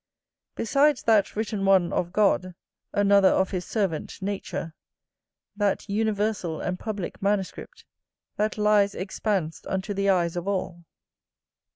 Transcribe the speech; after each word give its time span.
Besides 0.55 1.03
that 1.03 1.35
written 1.35 1.63
one 1.63 1.93
of 1.93 2.11
God, 2.11 2.55
another 2.91 3.27
of 3.27 3.51
his 3.51 3.65
servant, 3.65 4.19
nature, 4.19 4.73
that 5.55 5.87
universal 5.87 6.59
and 6.59 6.79
publick 6.79 7.21
manuscript, 7.21 7.85
that 8.35 8.57
lies 8.57 8.95
expansed 8.95 9.67
unto 9.67 9.93
the 9.93 10.09
eyes 10.09 10.35
of 10.35 10.47
all. 10.47 10.85